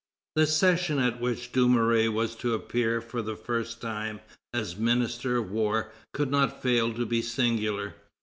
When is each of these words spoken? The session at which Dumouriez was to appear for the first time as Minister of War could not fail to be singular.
The 0.35 0.47
session 0.47 0.97
at 0.97 1.21
which 1.21 1.51
Dumouriez 1.51 2.09
was 2.09 2.35
to 2.37 2.55
appear 2.55 3.01
for 3.01 3.21
the 3.21 3.35
first 3.35 3.81
time 3.81 4.19
as 4.51 4.75
Minister 4.75 5.37
of 5.37 5.51
War 5.51 5.91
could 6.11 6.31
not 6.31 6.59
fail 6.63 6.91
to 6.95 7.05
be 7.05 7.21
singular. 7.21 7.93